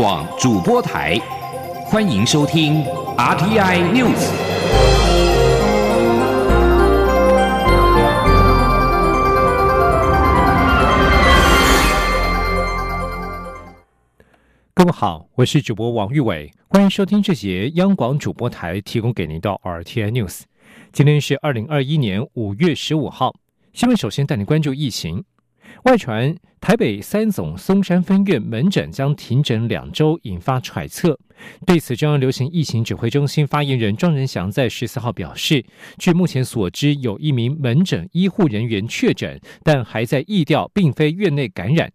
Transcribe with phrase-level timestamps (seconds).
[0.00, 1.18] 广主播台，
[1.84, 2.82] 欢迎收听
[3.18, 4.30] RTI News。
[14.72, 20.44] 各位好，我是主播王玉伟，欢迎收听这节央广主播台提供给您的 RTI News。
[20.94, 23.34] 今天是二零二一年五月十五号，
[23.74, 25.22] 新闻首先带您关注疫情。
[25.84, 31.18] 外传台北三总松山分院门诊将停诊两周，引发揣测。
[31.66, 35.64] 对此，中央流行疫情指挥中心发言人庄仁祥在十四号表示，
[35.98, 41.90] 据目前所知，有一名门诊医护人员确诊，但还在疫调，并非院内感染。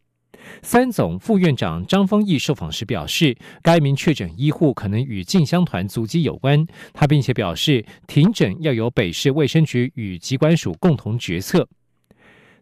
[0.61, 6.65] 三总副院长张丰毅受访时表示，该名确诊医护可能与进香团足迹有关。
[6.93, 11.67] 他并且表示，停诊要由北市卫生局与疾管署共同决策。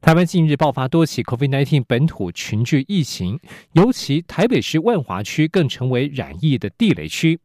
[0.03, 3.39] 台湾近日爆发多起 COVID-19 本土群聚疫情，
[3.71, 7.39] 尤其台北市万华区更成为染疫的地雷区。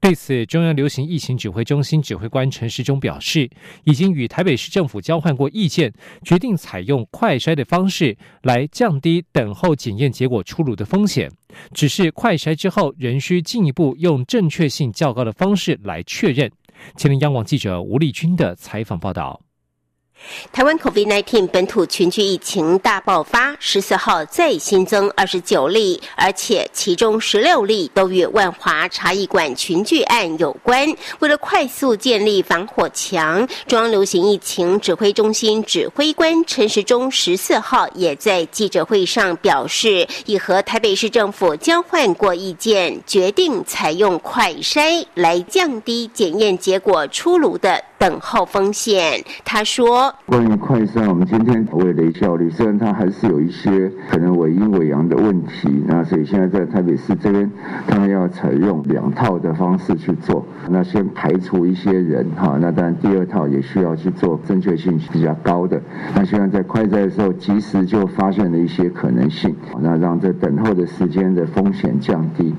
[0.00, 3.50] 对此，中央流行疫情指挥中心指挥官陈时中表示，
[3.82, 11.28] 已经与台北市政府交换过意见，决定采用快筛的方式来降低等候检验结果出炉的风险。
[11.72, 16.48] 只是快筛之后，仍需进一步用正确性较高的方式来确认。
[16.96, 19.40] 前林央网记者吴丽君的采访报道。
[20.52, 30.88] 台湾 COVID-19 本土群聚疫情大爆发，十四号再新增二十九例，而且其中十六例都与万华茶艺馆群聚案有关。
[31.18, 49.24] 为了快速建立防火墙，中央流行疫情指挥中心指挥官陈时中十四号也在记者会上表示，已和台北市政府交换过意见，决定采用快筛来降低检验结果出炉的等候风险。
[49.46, 50.14] 他说。
[50.26, 57.50] 关于快筛，我们今天为了效率，虽然它还是有一些可能伪阴伪阳的问题，那所以现在在台北市这边，
[57.88, 60.44] 他们要采用两套的方式去做。
[60.68, 65.80] 那先排除一些人哈，那当然第二套也需要去做正确性比较高的。
[66.14, 72.54] 那希望在快筛的时候，及时就发现了一些可能性，那让这等候的时间的风险降低。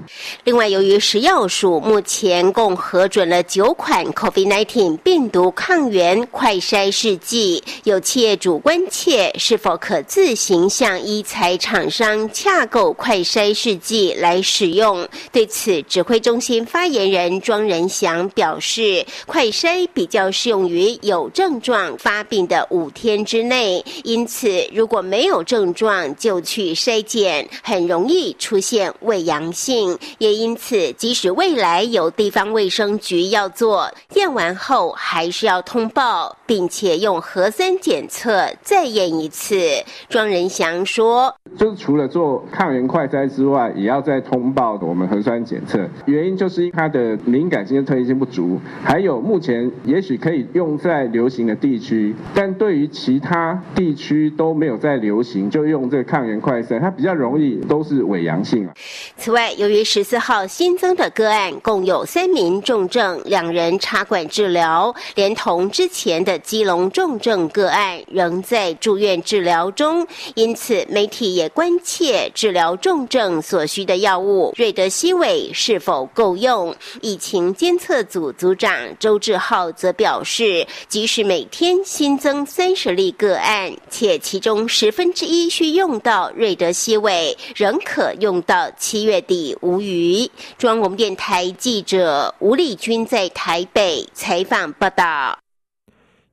[0.46, 7.64] 另外，由于食药署目前共核准了九款 COVID-19 病毒抗原快筛试剂。
[7.84, 15.08] 有企业主关切是否可自行向医材厂商洽购快筛试剂来使用。
[15.32, 29.98] 对此，指挥中心发言人庄仁祥表示，快筛比较适用于有症状发病的五天之内，因此如果没有症状就去筛检，很容易出现胃阳性。
[30.18, 37.22] 也因此，即使未来有地方卫生局要做验完后，还还是要通报，并且用。
[37.22, 45.88] 核酸检测再验一次，庄仁祥说：“就是除了做抗原快筛之外，也要再通报我们核酸检测。
[46.06, 58.74] 原因就是它的敏感性、特异性不足，还有目前也许可以用在流行的地区，但对于其他地区都没有在流行，就用这个抗原快筛，它比较容易都是伪阳性啊
[59.18, 67.16] 此外，由于十四号新增的个案共有三名重症，两人插管治疗，连同之前的基隆重。
[67.26, 70.06] 症个案仍在住院治疗中，
[70.36, 76.76] 因此媒体也关切治疗重症所需的药物瑞德西韦是否够用。
[77.02, 90.30] 疫情监测组组长周志浩则表示，即使每天新增三十例个案，且其中十分之一需用到瑞德西韦，仍可用到七月底无余。
[90.58, 95.38] 中央电台记者吴丽君在台北采访报道。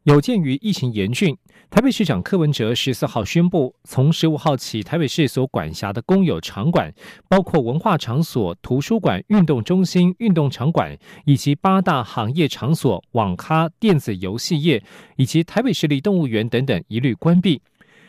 [0.04, 1.36] 有鉴于疫情严峻，
[1.72, 6.92] 台北市长柯文哲十四号宣布，从十五号起，台北市所管辖的公有场馆，
[7.30, 10.94] 包括文化场所、图书馆、运动中心、运动场馆，
[11.24, 14.84] 以及八大行业场所、网咖、电子游戏业，
[15.16, 17.62] 以及台北市立动物园等等，一律关闭。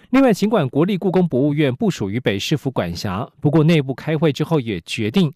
[0.10, 5.32] 另外，尽管国立故宫博物院不属于北市府管辖，不过内部开会之后也决定，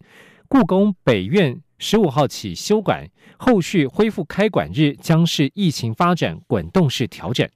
[0.48, 1.58] 故宫北院。
[1.80, 3.08] 十五号起休馆，
[3.38, 7.48] 后续恢复开馆日将是疫情发展滚动式调整。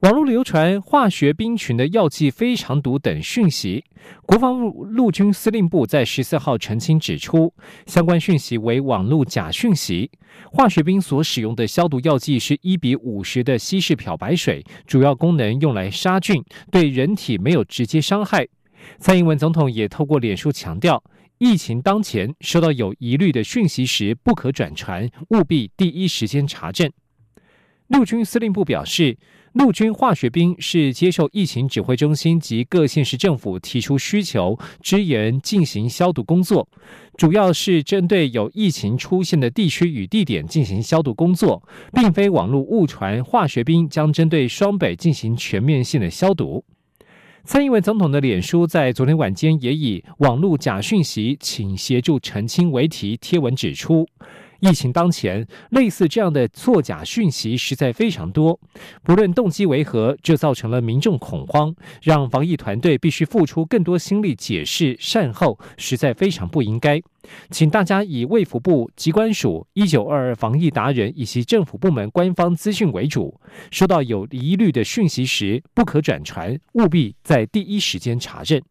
[0.00, 3.82] 网络流传化学兵群的药剂非常毒等讯息，
[4.26, 7.54] 国防陆陆军司令部在十四号澄清指出，
[7.86, 10.10] 相关讯息为网络假讯息。
[10.52, 18.46] 化学兵所使用的消毒药剂是一比五十的稀释漂白水，主要功能用来杀菌，对人体没有直接伤害。
[18.98, 21.02] 蔡英文总统也透过脸书强调。
[21.38, 26.90] 疫情当前，收到有疑虑的讯息时，不可转传，务必第一时间查证。
[27.88, 29.18] 陆军司令部表示，
[29.54, 36.68] 陆军化学兵是接受疫情指挥中心及各县市政府提出需求，支援进行消毒工作，
[37.16, 41.62] 主要是针对有疫情出现的地区与地点进行消毒工作，
[41.92, 43.22] 并非网络误传。
[43.22, 46.64] 化学兵将针对双北进行全面性的消毒。
[47.44, 54.04] 蔡英文总统的脸书在昨天晚间也以“网络假讯息，请协助澄清”为题贴文指出。
[54.64, 58.58] 疫情当前，类似这样的作假讯息实在非常多。
[59.02, 66.98] 不论动机为何，这造成了民众恐慌，让防疫团队必须付出更多心力解释善后，实在非常不应该。
[67.50, 73.38] 请大家以卫福部、机关署、一九二二防疫达人以及政府部门官方资讯为主。
[73.70, 78.62] 收到有疑虑的讯息时，不可转传，务必在第一时间查证。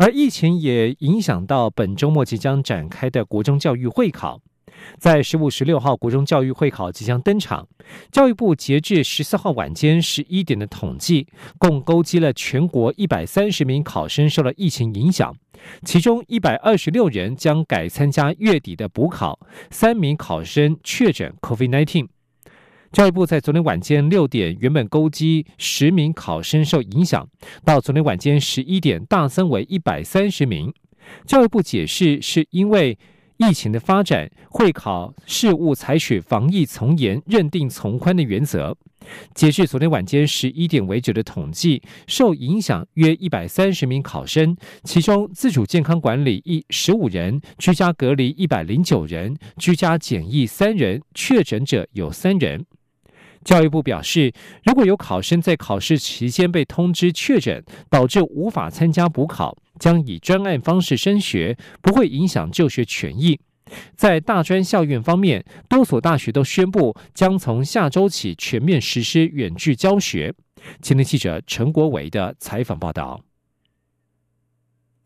[0.00, 4.40] 而疫情也影响到本周末即将展开的国中教育会考，
[4.96, 7.68] 在十五、十六号国中教育会考即将登场。
[8.10, 11.26] 教育部截至十四号晚间十一点的统计，
[11.58, 15.36] 共勾稽了全国一百三十名考生受了疫情影响，
[15.84, 19.38] 其中一百二十六人将改参加月底的补考，
[19.70, 22.08] 三名考生确诊 COVID-19。
[22.92, 27.28] 教育部在昨天晚间六点，原本勾稽十名考生受影响，
[27.64, 30.72] 到昨天晚间十一点大增为一百三十名。
[31.24, 32.98] 教育部解释，是因为
[33.36, 38.76] 疫情的发展，会考事务采取防疫从严、认定从宽的原则。
[39.34, 52.66] 截至昨天晚间十一点为止的统计，受影响约一百三十名考生，其中自主健康管理一十五人，居家隔离一百零九人，居家检疫三人，确诊者有三人。
[53.44, 54.32] 教育部表示，
[54.64, 63.40] 如果有考生在考试期间被通知确诊，导致无法参加补考，将以专案方式升学，不会影响就学权益。
[63.94, 70.34] 在大专校院方面，多所大学都宣布将从下周起全面实施远距教学。
[70.82, 73.29] 青年记者陈国伟的采访报道。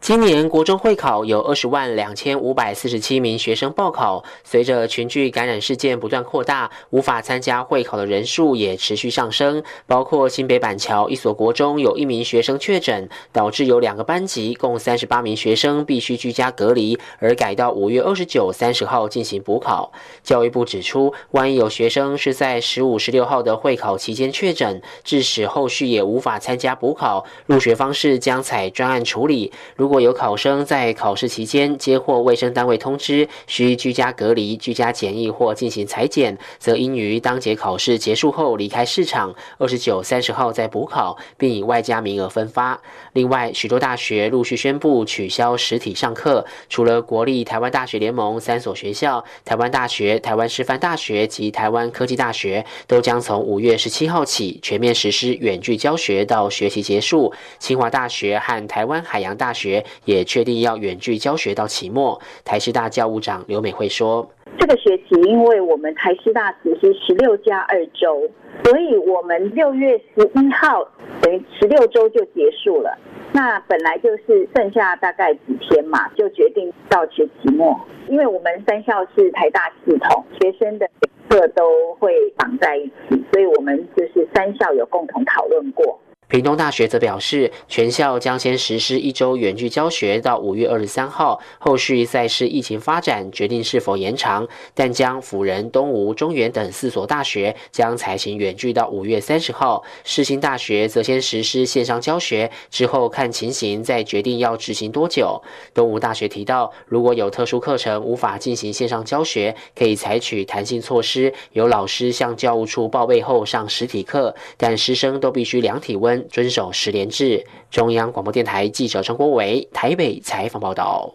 [0.04, 9.62] 今年国中会考有二十万两千五百四十七名学生报考，随着群聚感染事件不断扩大，无法参加会考的人数也持续上升。
[9.86, 19.90] 包括新北板桥一所国中有一名学生确诊，导致有两个班级共三十八名学生必须居家隔离，而改到五月二十九、三十号进行补考。
[20.22, 29.50] 教育部指出，万一有学生是在十五、十六号的会考期间确诊，致使后续也无法参加补考，入学方式将采专案处理。
[29.74, 42.82] 如果若有考生在考试期间接获卫生单位通知，需居家隔离、居家检疫或进行裁剪，则应于当节考试结束后离开市场，二十九、三十号再补考，并以外加名额分发。
[43.12, 57.32] 另外，许多大学陆续宣布取消实体上课，除了国立台湾大学联盟三所学校，台湾大学、台湾师范大学及台湾科技大学都将从五月十七号起全面实施远距教学到学期结束。
[57.60, 59.83] 清华大学和台湾海洋大学。
[60.04, 62.20] 也确定要远距教学到期末。
[62.44, 64.28] 台师大教务长刘美惠说
[64.58, 68.28] ：“这个学期，因为我们台师大只是十六加二周，
[68.64, 70.86] 所以我们六月十一号
[71.20, 72.96] 等于十六周就结束了。
[73.32, 77.78] 那本来就是剩下大概几天嘛，就决定到学期末。
[78.08, 80.88] 因为我们三校是台大系统，学生的
[81.28, 85.98] 课都会绑在一起，所以我们就是三校有共同讨论过。”
[86.28, 94.48] 屏东大学则表示，全校将先实施一周远距教学到五月二十三号，后续再视疫情发展决定是否延长。
[94.74, 99.84] 但将辅仁、东吴、中原等四所大学将采行远距到五月三十号。
[100.02, 105.42] 世新大学则先实施线上教学，之后看情形再决定要执行多久。
[105.74, 116.13] 东吴大学提到，如果有特殊课程无法进行线上教学，可以采取弹性措施，由老师向教务处报备后上实体课，但师生都必须量体温。
[116.28, 117.46] 遵守十连制。
[117.70, 121.14] 中央广播电台记者张国伟台北采访报道。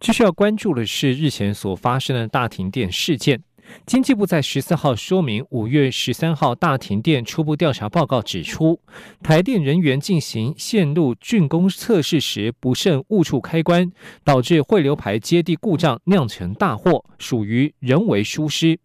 [0.00, 3.42] 继续要关注的是日前所发生的大停电事件。
[3.86, 8.80] 经济部在十四号说明，五月十三号大停电初步调查报告指出，
[9.22, 13.90] 台电人员进行线路竣工测试时不慎误触开关，
[14.24, 18.78] 导致汇流排接地故障，酿成大祸，属于人为疏失。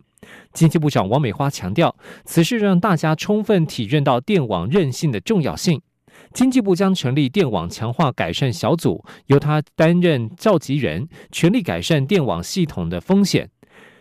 [0.54, 1.96] 经济部长王美花强调，
[2.26, 5.82] 此事让大家充分体认到电网韧性的重要性。
[6.34, 13.50] 经济部将成立电网强化改善小组，由他担任召集人，全力改善电网系统的风险。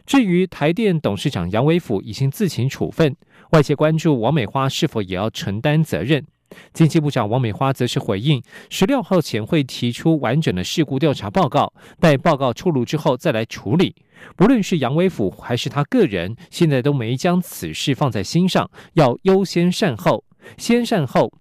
[0.07, 3.17] 至于台电董事长杨伟甫已经自行处分，
[3.51, 6.25] 外界关注王美花是否也要承担责任。
[6.73, 13.95] 经济部长王美花则是回应，十六号前会提出完整的事故调查报告，待报告出炉之后再来处理。
[14.37, 20.25] 不论是杨伟府还是他个人，现在都没将此事放在心上，要优先善后，
[20.57, 21.33] 先善后。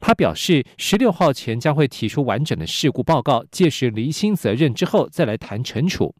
[0.00, 6.14] 他表示，十六号前将会提出完整的事故报告，届时厘清责任之后再来谈惩处。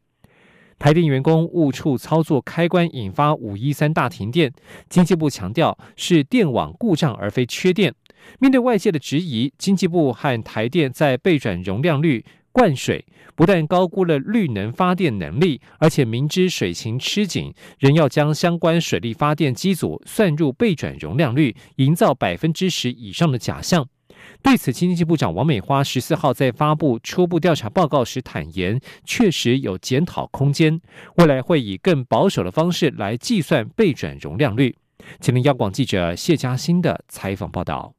[0.79, 4.53] 台电员工误触操作开关，引发五一三大停电。
[4.89, 7.95] 经济部强调是电网故障，而非缺电。
[8.38, 13.04] 面对外界的质疑，经济部和台电在备转容量率灌水，
[13.35, 23.88] 不但高估了绿能发电能力，而且明知水情吃紧，仍要将相关水力发电机组算入备转容量率，营造百分之十以上的假象。
[24.43, 30.81] 对此，经济部长王美花十四号在发布初步调查报告时坦言，确实有检讨空间，
[31.16, 34.76] 未来会以更保守的方式来计算备转容量率。
[35.21, 37.95] 请听央广记者谢嘉欣的采访报道。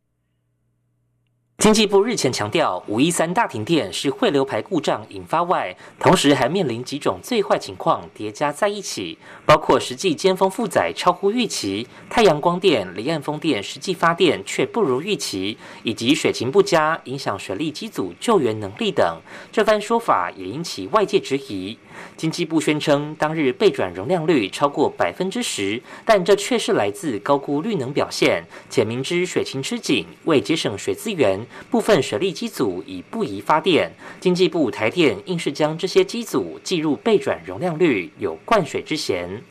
[1.57, 19.19] 经济部日前强调，五一三大停电是汇流排故障引发外，同时还面临几种最坏情况叠加在一起，包括实际尖峰负载超乎预期、太阳光电、离岸风电实际发电却不如预期，以及水情不佳影响水利机组救援能力等。
[19.51, 21.79] 这番说法也引起外界质疑。
[22.17, 33.91] 经济部宣称，当日备转容量率超过百分之十，但这却是来自高估绿能表现，且明知水情吃紧，为节省水资源，部分水利机组已不宜发电。
[34.19, 39.41] 经济部台电硬是将这些机组计入备转容量率，有灌水之嫌。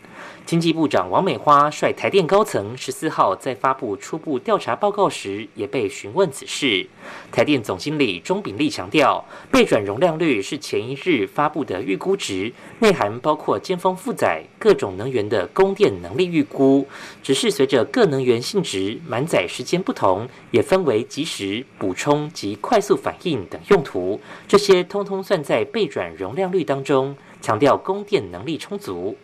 [0.46, 6.86] 经济部长王美花率台电高层十四号在发布初步调查报告时，也被询问此事。
[7.32, 16.86] 台电总经理钟炳立强调，备转容量率是前一日发布的预估值，内涵包括尖峰负载、各种能源的供电能力预估。
[17.22, 29.16] 只是随着各能源性质、满载时间不同，也分为及时、补充及快速反应等用途，这些通通算在备转容量率当中，强调供电能力充足。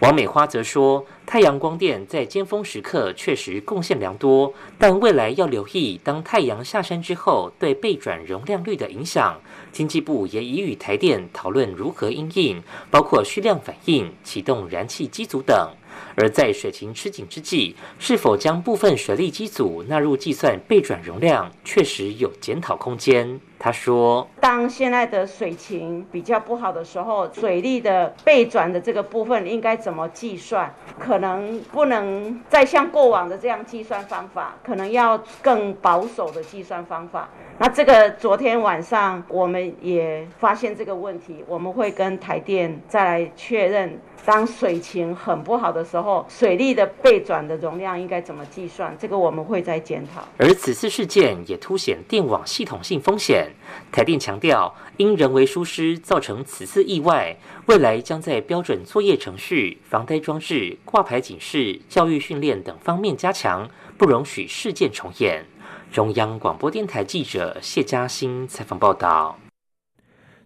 [0.00, 9.40] 王美花则说，太阳光电在尖峰时刻确实贡献良多，但未来要留意当太阳下山之后对背转容量率的影响。
[9.72, 15.70] 经济部也已与台电讨论如何应应，包括蓄量反应、启动燃气机组等。
[16.14, 23.40] 而在水情吃紧之际，是否将部分水利机组纳入计算备转容量，确实有检讨空间。
[23.58, 30.72] 他说：“当现在的水情比较不好的时候，水利的备转的这个部分应该怎么计算？
[30.98, 37.28] 可能不能再像过往的这样计算方法，可能要更保守的计算方法。
[37.58, 48.92] 那这个昨天晚上我们也发现这个问题，我们会跟台电再来确认。”当水情很不好的时候，水利的备转的容量应该怎么计算？
[48.98, 50.20] 这个我们会再检讨。
[50.36, 53.45] 而此次事件也凸显电网系统性风险。
[53.90, 57.36] 台电强调，因人为疏失造成此次意外，
[57.66, 65.44] 未来将在标准作业程序、防呆装置、挂牌警示、教育训练等方面加强，不容许事件重演。
[65.92, 69.38] 中央广播电台记者谢嘉欣采访报道。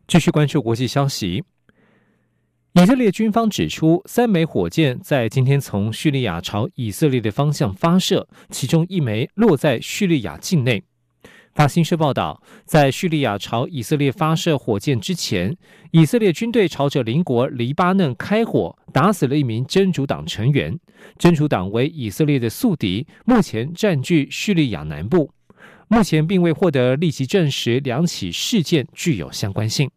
[0.07, 1.45] 继续关注国际消息。
[2.75, 10.85] 以色列军方指出，三枚火箭在今天从叙利亚朝以色列的方向发射，其中一枚落在叙利亚境内。
[11.55, 15.55] 法新社报道，在叙利亚朝以色列发射火箭之前，
[15.91, 20.79] 以色列军队朝着邻国黎巴嫩开火，打死了一名真主党成员。
[21.19, 25.31] 真主党为以色列的宿敌，目前占据叙利亚南部。
[25.89, 29.91] 目前并未获得立即证实两起事件具有相关性。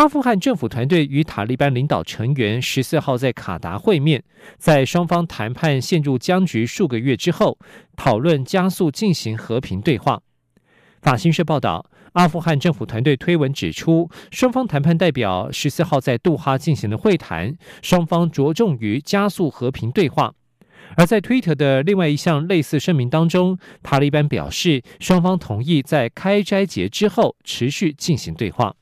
[0.00, 4.24] 阿富汗政府团队与塔利班领导成员十四号在卡达会面，
[4.56, 7.58] 在双方谈判陷入僵局数个月之后，
[7.96, 10.22] 讨论加速进行和平对话。
[11.02, 20.32] 法新社报道，阿富汗政府团队推文指出，双方谈判代表十四号在杜哈进行了会谈，双方着重于加速和平对话。
[20.96, 28.74] 而在推特的另外一项类似声明当中，塔利班表示，双方同意在开斋节之后持续进行对话。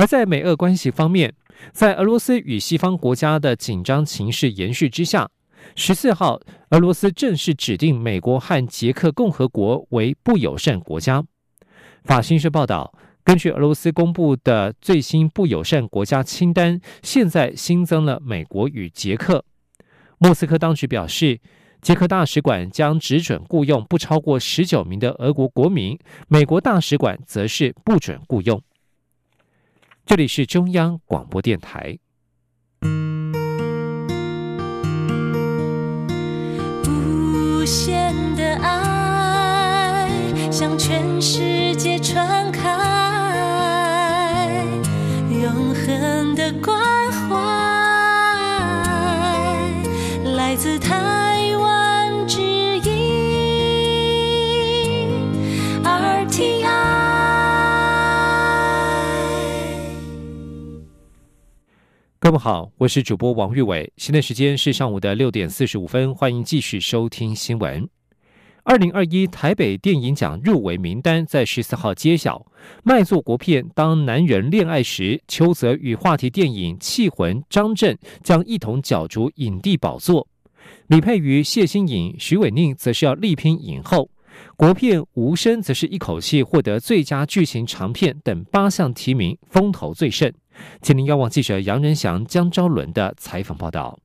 [0.00, 1.34] 而在美俄关系方面，
[1.72, 5.28] 在俄罗斯与西方国家的紧张情势延续之下，
[5.76, 6.40] 十四号，
[6.70, 11.22] 俄罗斯正式指定美国和捷克共和国为不友善国家。
[12.04, 19.44] 法新社报道，根据俄罗斯公布的最新不友善国家清单，现在新增了美国与捷克。
[20.16, 21.38] 莫斯科当局表示，
[21.82, 28.62] 捷克大使馆将只准雇佣不超过十九名的俄国国民，美国大使馆则是不准雇佣。
[30.10, 31.96] 这里是中央广播电台。
[36.88, 40.10] 无限的爱
[40.50, 41.49] 向全世
[62.40, 67.86] 好，我是主播王玉伟，现在时间是上午的六点四十五分，欢迎继续收听新闻。
[68.62, 72.46] 二零二一台北电影奖入围名单在十四号揭晓，
[72.82, 80.26] 卖座国片《当男人恋爱时》，邱泽与话题电影《气魂》张震将一同角逐影帝宝座，
[80.86, 84.08] 李佩瑜、谢欣颖、徐伟宁则是要力拼影后。
[84.56, 90.32] 国片《无声》则是一口气获得最佳剧情长片等八项提名，风头最盛。
[90.82, 93.98] 请您邀望记者杨仁祥、江昭伦的采访报道。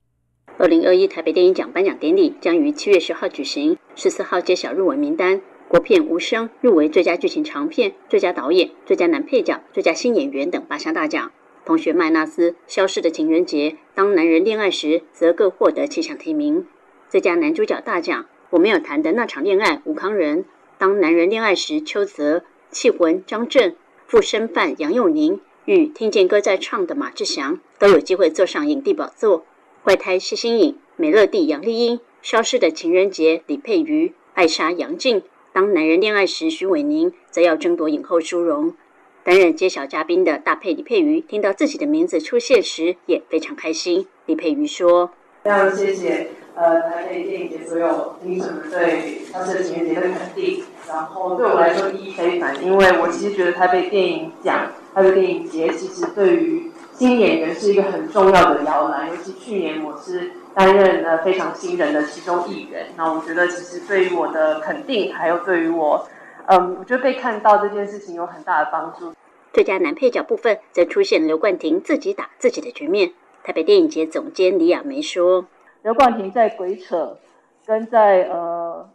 [0.58, 5.42] 二零二一台北电影奖颁奖典礼将于七月十号举行，十四号揭晓入围名单。
[5.68, 11.32] 国片《无声》入围最佳剧情长片、最佳导演、最佳男配角、最佳新演员等八项大奖。
[11.66, 16.66] 同学麦纳斯《消失的情人节》《当男人恋爱时》则各获得七项提名。
[17.10, 20.44] 最佳男主角大奖，我没有谈的那场恋爱吴康仁，
[20.78, 25.42] 《当男人恋爱时》邱泽，《气魂》张震，附身犯杨佑宁。
[25.66, 29.46] 与听见歌在唱的马志祥都有机会坐上影帝宝座。
[29.84, 38.76] 怪胎谢欣颖、美乐蒂杨丽英、消失的情人节李佩瑜、爱莎杨静，当男人恋爱时徐伟宁则要争夺影后殊荣。
[39.24, 44.06] 担任揭晓嘉宾的大配李佩瑜听到自己的名字出现时也非常开心。
[44.28, 45.12] 李佩瑜说
[45.44, 62.88] ：“非常谢谢呃台北电影节所有评审们对消失的情人节的肯定，然后对我来说意义非凡，因为我其实觉得台北电影奖。”台北电影节其实对于新演员是一个很重要的摇篮，尤其去年我是担任了非常新人的其中一员。
[62.96, 66.08] 那我觉得其实对于我的肯定，还有对于我，
[66.46, 69.12] 嗯，我觉得被看到这件事情有很大的帮助。
[69.52, 73.12] 最佳男配角部分则出现刘冠廷自己打自己的局面。
[73.44, 75.46] 台北电影节总监李亚梅说
[75.84, 77.18] ：“刘冠廷在鬼扯
[77.66, 78.90] 跟在呃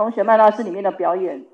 [0.00, 1.44] 同学麦拉斯里面的表演。”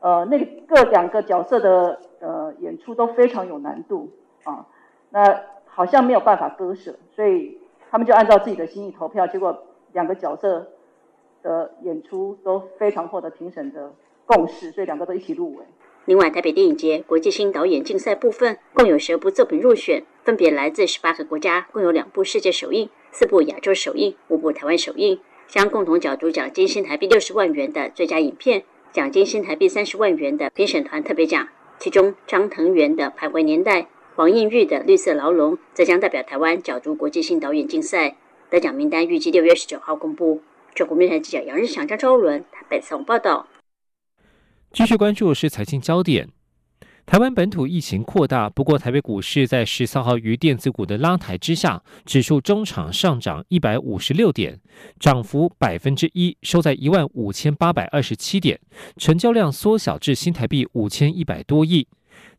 [0.00, 4.10] 呃，那各两个角色的呃演出都非常有难度
[4.42, 4.66] 啊，
[5.10, 7.56] 那好像没有办法割舍，所以
[7.88, 9.56] 他们就按照自己的心意投票，结果
[9.92, 10.66] 两个角色
[11.44, 13.92] 的演出都非常获得评审的
[14.26, 15.64] 共识，所以两个都一起入围。
[16.06, 28.64] 另外，台北电影节国际新导演竞赛部分共有十部作品入选，分别来自十八个国家，共有两部世界首映、四部亚洲首映、五部台湾首映，将共同角逐奖金新台币六十万元的最佳影片。
[28.92, 33.82] 奖金新台币三十万元的评审团特别奖，其中张腾元的《徘徊年代》、
[34.14, 38.16] 黄映玉的《绿色牢笼》则将代表台湾角逐国际性导演竞赛。
[38.50, 40.42] 得奖名单预计六月十九号公布。
[40.74, 43.48] 中国面台记者杨日祥、张昭伦台北采访报道。
[44.72, 46.28] 继续关注是财经焦点。
[47.04, 54.58] 台湾本土疫情扩大，不过台北股市在十三号于电子股的拉抬之下，指数中场上涨一百五十六点，
[54.98, 58.58] 涨幅百分之一，收在一万五千八百二十七点，
[58.96, 61.86] 成交量缩小至新台币五千一百多亿。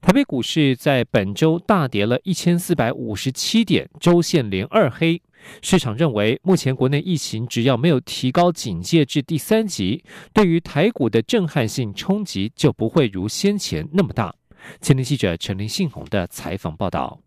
[0.01, 5.21] 台北股市在本周大跌了一千四百五十七点，周线连二黑。
[5.61, 14.33] 市场认为，目前国内疫情只要没有提高警戒至第三级，对于台股的震撼性冲击就不会如先前那么大。
[14.81, 17.19] 前天记者陈林信宏的采访报道：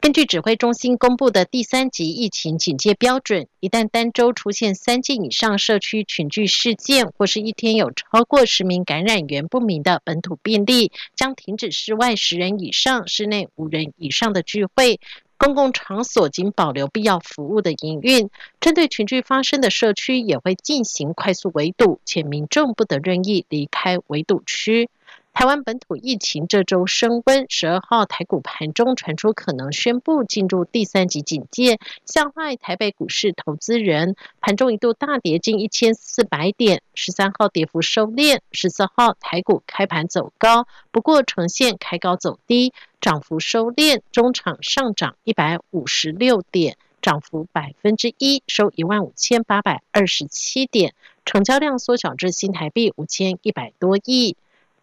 [0.00, 15.00] 根据指挥中心公布的第三级疫情警戒标准，一旦单周出现三件以上社区群聚事件，或是一天有超过十名感染源不明的本土病例，将停止室外十人以上、室内五人以上的聚会。
[15.38, 18.30] 公共场所仅保留必要服务的营运。
[18.58, 24.88] 针对群聚发生的社区，也会进行快速围堵，且民众不得任意离开围堵区。
[25.36, 36.80] 台湾本土疫情这周升温，十二号台股盘中传出可能宣布进入第三级警戒，吓坏台北股市投资人，盘中一度大跌近一千四百点。
[36.94, 42.72] 十三号跌幅收敛，十四号台股开盘走高，不过呈现开高走低，
[43.02, 50.94] 涨幅收敛，中场上涨一百五十六点，涨幅百分之一，收一万五千八百二十七点，
[51.26, 54.34] 成交量缩小至新台币五千一百多亿。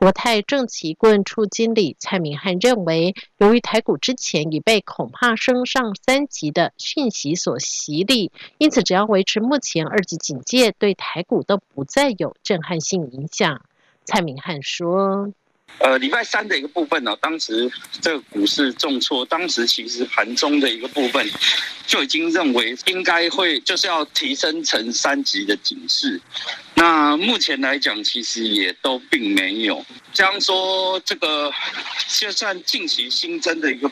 [0.03, 13.61] 国泰正奇棍处经理蔡明汉认为，由于台股之前已被恐怕升上三级的讯息所洗礼，因此只要维持目前二级警戒，对台股都不再有震撼性影响。
[14.03, 15.31] 蔡明汉说
[15.79, 21.25] ：“呃，礼拜三的一个部分呢，当时这个股市重挫，当时其实盘中的一个部分
[21.87, 26.19] 就已经认为应该会就是要提升成三级的警示。
[26.83, 29.81] 那目前来讲，其实也都并没有。
[30.11, 31.49] 这样说，这个
[32.09, 33.89] 就算近期新增的一个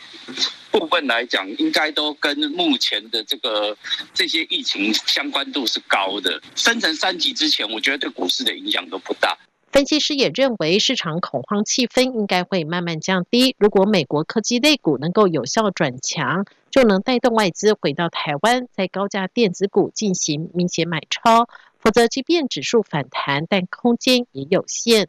[0.71, 3.77] 部分来讲，应该都跟目前的这个
[4.13, 6.41] 这些疫情相关度是高的。
[6.53, 9.37] 升成三级之前，我觉得对股市的影响都不大。
[9.71, 13.55] 分析师也认为，市场恐慌气氛应该会慢慢降低。
[13.57, 21.47] 如果美国科技类股能够有效转强，就能带动外资回到台湾，在高价电子股进行明显买超。
[21.81, 25.07] 否则，即便指数反弹，但空间也有限。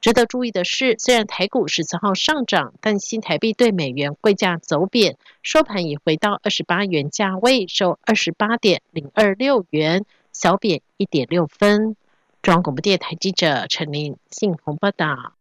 [0.00, 11.96] 值得注意的是，虽然台股十四号上涨，但新台币对美元汇价走贬，收盘已回到二十八元价位，收二十八点零二六元，小贬一点六分。
[12.40, 15.34] 中央广播电台记者陈琳信宏报道：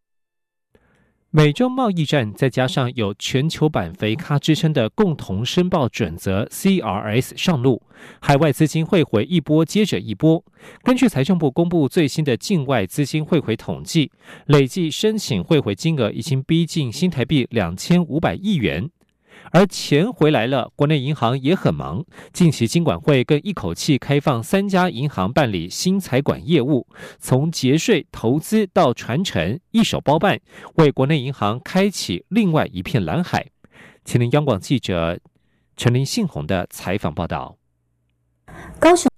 [1.35, 7.81] 美中贸易战，再加上有全球版肥咖之称的共同申报准则 （CRS） 上路，
[8.21, 10.41] 海外资金汇回一波接着一波。
[10.81, 14.09] 根据财政部公布最新的境外资金汇回统计，
[14.45, 18.89] 累计申请汇回金额已经逼近新台币两千五百亿元。
[19.51, 22.03] 而钱回来了，国内银行也很忙。
[22.33, 26.87] 近期金管会更一口气开放三家银行办理新财管业务，
[27.19, 30.39] 从节税、投资到传承，一手包办，
[30.75, 33.47] 为国内银行开启另外一片蓝海。
[34.03, 35.19] 请听央广记者
[35.77, 37.57] 陈林信宏的采访报道。
[38.79, 39.09] 高雄、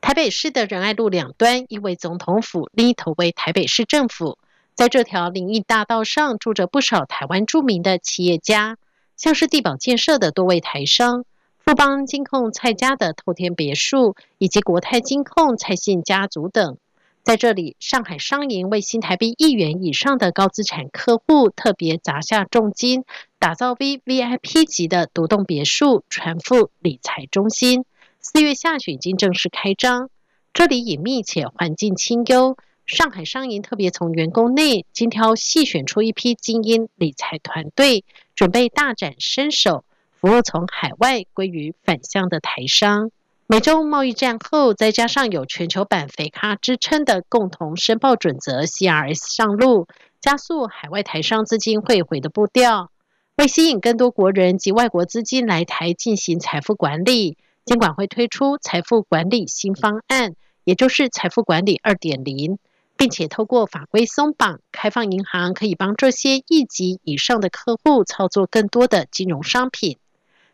[0.00, 4.38] 台北市的仁爱路两端，一为总统府，另一头为台北市政府。
[4.74, 8.76] 在这条林荫大道上，住着不少台湾著名的企业家。
[9.16, 11.24] 像是地保建设的多位台商、
[11.58, 16.76] 富邦金控蔡家的透天别墅，以及国泰金控蔡姓家族等，
[17.22, 23.04] 在这里，上海商银为新台币亿元以上的高资产客户特别砸下重金，
[23.38, 27.84] 打造 V V I P 级的独栋别墅传富理财中心。
[28.20, 30.10] 四月下旬已经正式开张，
[30.52, 32.56] 这里隐秘且环境清幽。
[32.86, 38.04] 上海商银特别从员工内精挑细选出一批精英理财团队，
[38.36, 43.10] 准备大展身手，服务从海外归于返乡的台商。
[43.48, 49.88] 美中贸易战后，再加上有全球版肥咖之称的共同申报准则 CRS 上路，
[50.20, 52.92] 加速海外台商资金汇回的步调。
[53.34, 62.58] 为吸引更多国人及外国资金来台进行财富管理，监管会推出财富管理新方案，也就是财富管理二点零。
[62.96, 69.98] 并且透过法规松绑，开放银行可以帮这些一级以上的客户操作更多的金融商品。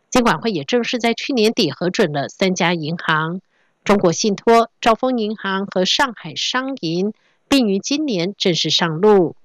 [0.09, 3.41] 监管会也正式在去年底核准了三家银行：
[3.83, 7.13] 中国信托、兆丰银行和上海商银，
[7.47, 9.35] 并于今年正式上路。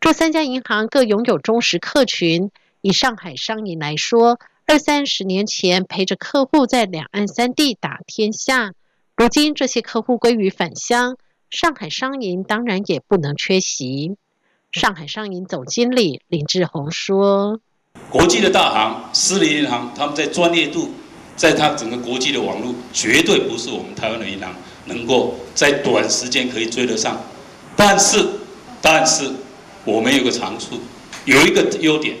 [0.00, 2.50] 这三家银行各拥有忠实客群。
[2.80, 8.72] 以上海商银来说，二三十年前陪着客户在两岸三地打天下，
[9.16, 11.16] 如今这些客户归于返乡。
[11.50, 14.16] 上海商银当然也不能缺席。
[14.70, 17.60] 上海商银总经理林志宏说
[18.10, 20.90] ：“国际的大行、私人银行，他们在专业度，
[21.36, 27.18] 在他整个国际的网络，绝对不是我们台湾的银行能够在短时间可以追得上。
[27.74, 28.22] 但是，
[28.82, 29.30] 但是
[29.86, 30.78] 我们有个长处，
[31.24, 32.14] 有一个优点，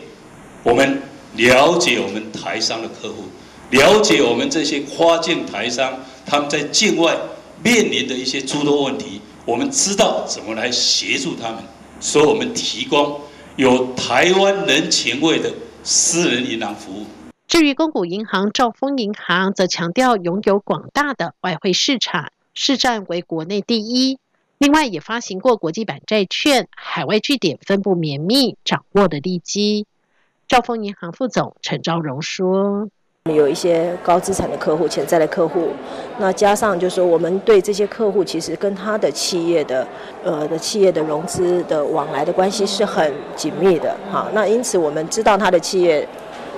[0.62, 1.02] 我们
[1.34, 3.24] 了解我们台商的客户，
[3.70, 7.14] 了解我们这些跨境台商，他们在境外。”
[7.62, 11.62] 面临的一些诸多问题，我们知道怎么来协助他们，
[12.00, 13.20] 所以我们提供
[13.56, 17.06] 有台湾人情味的私人银行服务。
[17.46, 24.18] 至于公股银行兆丰银行，则强调拥有广大的外汇市场，市占为国内第一。
[24.58, 29.86] 另外，也发行过国际版债券，海外据点分布绵密，掌握的利基。
[30.46, 32.88] 兆丰银行副总陈昭荣说。
[33.34, 35.68] 有一些高资产的客户、潜在的客户，
[36.18, 39.86] 那加上就是说，我们对这些客户其实跟他的企业的
[40.24, 44.28] 呃的企业的融资的往来的关系是很紧密的，哈。
[44.32, 46.06] 那因此我们知道他的企业，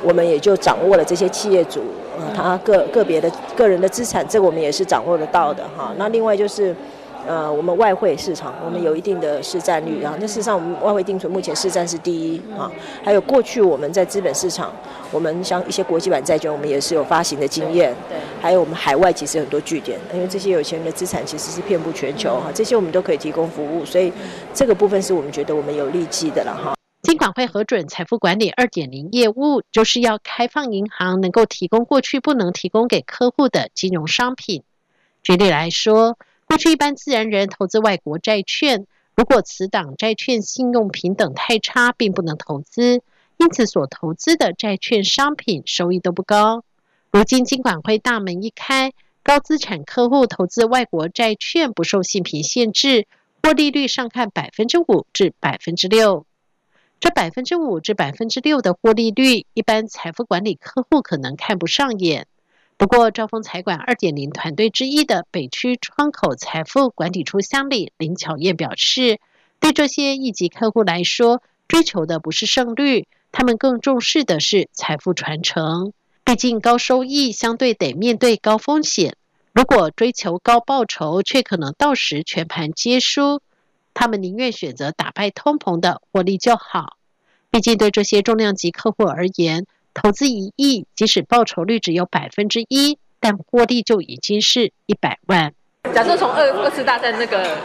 [0.02, 1.80] 我们也就掌握了这些企业主
[2.18, 5.92] 呃他个个别的个人的资产，这个我们也是掌握得到的，哈。
[5.96, 6.74] 那另外就是。
[7.26, 10.16] 呃，我们外汇市场，我们有一定的市占率啊。
[10.18, 12.70] 那事实上，我们外汇定存目前市占是第一啊。
[13.04, 14.72] 还有过去我们在资本市场，
[15.12, 17.94] 我们像一些国际版债券，我们也是有发行的经验。
[18.08, 18.18] 对。
[18.40, 24.10] 还有我们海外其实很多据点，因为这些有钱人的资产其实是遍布全球哈，这些我们都可以提供服务，所以
[24.54, 26.74] 这个部分是我们觉得我们有利基的了哈。
[27.02, 34.62] 金管会核准财富管理二点零业务，就是要开放银行能够提供过去不能提供给客户的金融商品。
[35.22, 36.16] 举例来说。
[36.50, 38.84] 过去一般自然人投资外国债券，
[39.14, 43.02] 如果此档债券信用平等太差，并不能投资，
[43.36, 46.64] 因此所投资的债券商品收益都不高。
[47.12, 53.06] 如今金管会大门一开，高资产客户投资外国债券不受信评限制，
[53.44, 56.26] 获利率上看百分之五至百分之六。
[56.98, 62.26] 这百分之五至百分之六的获利率，一般财富管理客户可能看不上眼。
[62.80, 69.20] 不过，招丰财管二点零团队之一的北区窗口财富管理处乡里林巧燕表示，
[69.60, 75.92] 对这些一级客户来说，追求的不是胜率，他们更重视的是财富传承。
[76.24, 79.14] 毕竟高收益相对得面对高风险，
[79.52, 83.42] 如果追求高报酬，却可能到时全盘皆输。
[83.92, 86.96] 他们宁愿选择打败通膨的获利就好。
[87.50, 95.52] 毕竟对这些重量级客户而言，投资一亿，即使报酬率只有百分之一，但获利就已经是一百万。
[95.94, 97.56] 假设从二二次大战那个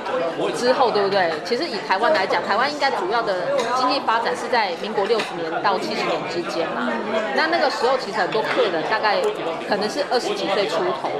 [0.55, 1.29] 之后，对不对？
[1.43, 6.89] 其实以台湾来讲，台湾应该主要的经济发展是在民国六十年到七十年之间嘛。
[7.35, 9.19] 那那个时候，其实很多客人大概
[9.67, 11.11] 可能是二十几岁出头，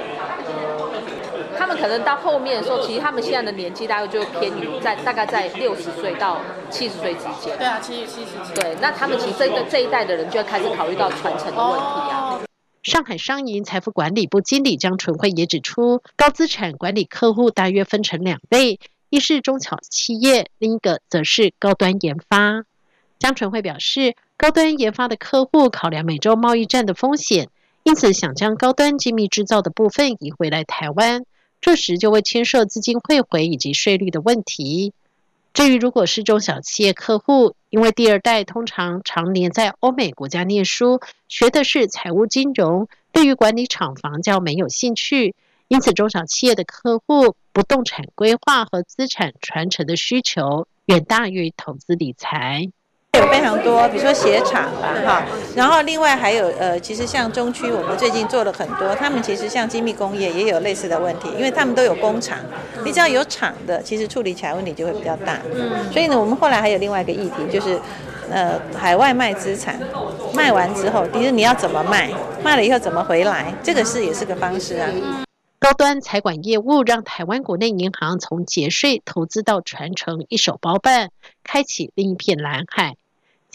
[1.65, 7.57] 他们可能到后面的时候，其实他们现在的年纪大概就偏于在大概在六十岁到七十岁之间。
[7.57, 8.53] 对啊，七十七十。
[8.53, 12.39] 对，那他们其实这个这一代的人就要开始考虑到传承的问题啊。
[12.83, 22.63] 上海商银财富管理部经理江纯慧也指出，高资产管理客户大约分成两类，一是中小企业，另一个则是高端研发。
[23.17, 27.49] 江纯慧表示，高端研发的客户考量美洲贸易战的风险，
[27.81, 31.25] 因此想将高端精密制造的部分移回来台湾，
[31.65, 34.93] 这时就会牵涉资金汇回以及税率的问题。
[35.51, 45.33] 至于如果是中小企业客户，因为第二代通常常年在欧美国家念书，学的是财务金融，对于管理厂房较没有兴趣，
[45.67, 52.69] 因此中小企业的客户不动产规划和资产传承的需求远大于投资理财。
[53.15, 55.23] 有非常多，比如说鞋厂吧，哈，
[55.55, 62.37] 然后另外还有呃，其实像中区，我们最近做了很多，他们其实像精密工业也有类似的问题，因为他们都有工厂，
[62.83, 65.39] 你只要有厂的，其实处理起来问题就会比较大。
[65.53, 67.79] 嗯，所以呢，我们后来还有另外一个议题，就是
[68.29, 69.79] 呃，海外卖资产，
[70.33, 72.09] 卖完之后，其实你要怎么卖，
[72.43, 74.89] 卖了以后怎么回来，这个是也是个方式啊。
[75.57, 81.09] 高端财管业务让台湾国内银行从节税、投资到传承一手包办，
[81.43, 82.95] 开启另一片蓝海。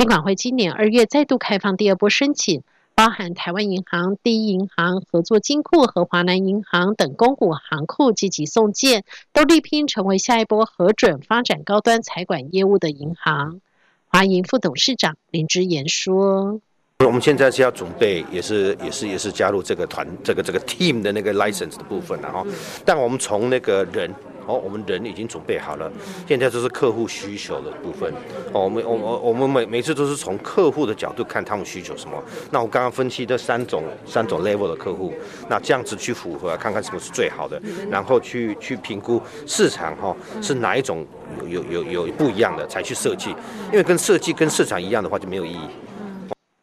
[0.01, 2.63] 金管会今年二月再度开放第二波申请，
[2.95, 13.61] 包含台湾银行、第一银行、合作金库和华南银行等公股行库积极送件，都力拼成为下一波核准发展高端财管业务的银行。
[14.07, 16.63] 华银副董事长林之言说。
[17.05, 22.47] 我们现在是要准备，也是也是也是加入这个团这个这个 team 的那个 license 的部分了哈。
[22.87, 24.11] 但我们从那个人，
[24.51, 25.91] 哦，我们人已经准备好了，
[26.27, 28.13] 现在就是客户需求的部分。
[28.53, 32.21] 哦，我们我我我们每每次都是从客户的角度看他们需求什么。
[32.51, 35.15] 那我刚刚分析这三种三种 level 的客户，
[35.49, 41.07] 那这样子去符合，看看什么是最好的，然后去去评估市场哈是哪一种
[41.47, 43.31] 有有有有不一样的才去设计，
[43.71, 45.61] 因为跟设计跟市场一样的话就没有意义。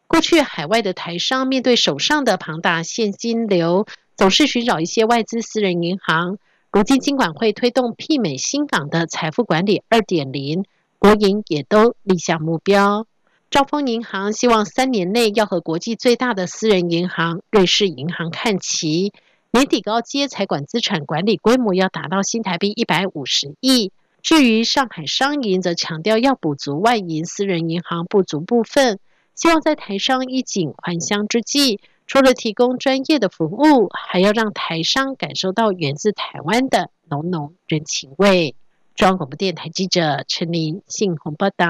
[0.06, 6.38] 过去海外的台商面对手上的庞大现金流，总是寻找一些外资私人银行。
[6.70, 10.64] 国际金管会推动媲美新港的财富管理二点零，
[10.98, 13.06] 国营也都立下目标。
[13.50, 19.14] 兆丰银行希望三年内要和国际最大的私人银行瑞士银行看齐，
[19.50, 23.90] 年底高阶财管资产管理规模要达到新台币一百五十亿。
[24.20, 28.98] 至于上海商银，则强调要补足外银私人银行不足部分。
[29.34, 38.56] 希望在台商衣锦还乡之际，除了提供专业的服务，还要让台商感受到源自台湾的浓浓人情味。
[38.94, 41.66] 中央广播电台记者陈琳信鸿报道。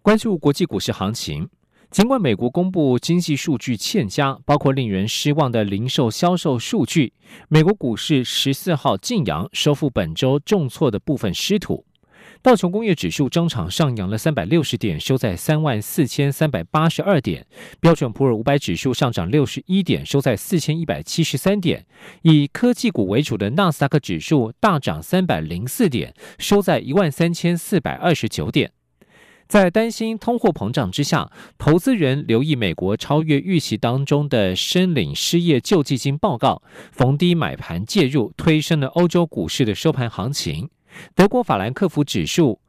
[0.00, 1.50] 关注国际股市行情，
[1.90, 7.12] 尽管美国公布经济数据欠佳，包括令人失望的零售销售数据，
[7.48, 11.84] 美国股市十四号晋阳收复本周重挫的部分失土。
[12.40, 17.44] 道琼工业指数中场上扬了三百六十点，收在三万四千三百八十二点。
[17.80, 21.84] 标准普尔五百指数上涨六十一点，收在四千一百七十三点。
[22.22, 28.70] 以科技股为主的纳斯达克指数大涨三百零四点，收在一万三千四百二十九点。
[29.48, 40.70] 在担心通货膨胀之下，投资人留意美国超越预期当中的申领失业救济金报告，逢低买盘介入，推升了欧洲股市的收盘行情。
[41.14, 42.60] 德国法兰克福指数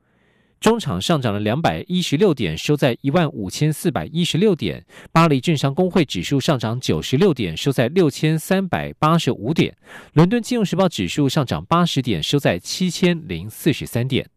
[0.60, 4.86] 中场上涨了两百一十六点，收在一万五千四百一十六点。
[5.12, 9.78] 巴黎政商工会指数上涨九十六点，收在六千三百八十五点。
[10.14, 14.30] 伦敦金融时报指数上涨八十点，收在七千零四十三点。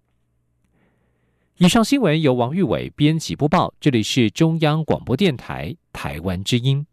[1.59, 6.87] 以上新闻由王玉伟编辑播报，这里是中央广播电台台湾之音。